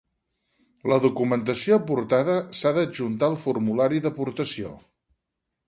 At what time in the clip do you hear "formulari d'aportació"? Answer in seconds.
3.45-4.77